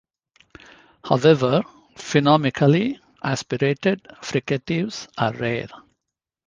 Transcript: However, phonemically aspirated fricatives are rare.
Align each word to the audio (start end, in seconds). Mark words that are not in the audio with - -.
However, 1.03 1.61
phonemically 1.93 2.97
aspirated 3.23 4.01
fricatives 4.23 5.07
are 5.15 5.31
rare. 5.31 5.67